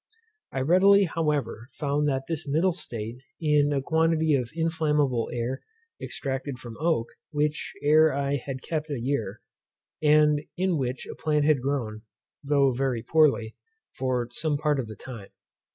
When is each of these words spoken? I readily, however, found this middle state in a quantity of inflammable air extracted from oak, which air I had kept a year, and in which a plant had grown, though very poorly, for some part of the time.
I 0.51 0.61
readily, 0.61 1.03
however, 1.03 1.67
found 1.73 2.09
this 2.27 2.47
middle 2.47 2.73
state 2.73 3.17
in 3.39 3.71
a 3.71 3.83
quantity 3.83 4.33
of 4.33 4.49
inflammable 4.55 5.29
air 5.31 5.61
extracted 6.01 6.57
from 6.57 6.75
oak, 6.79 7.09
which 7.29 7.71
air 7.83 8.11
I 8.11 8.37
had 8.37 8.63
kept 8.63 8.89
a 8.89 8.99
year, 8.99 9.41
and 10.01 10.41
in 10.57 10.79
which 10.79 11.05
a 11.05 11.13
plant 11.13 11.45
had 11.45 11.61
grown, 11.61 12.01
though 12.43 12.71
very 12.71 13.03
poorly, 13.03 13.55
for 13.93 14.27
some 14.31 14.57
part 14.57 14.79
of 14.79 14.87
the 14.87 14.95
time. 14.95 15.29